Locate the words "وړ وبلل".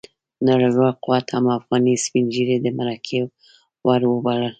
3.85-4.47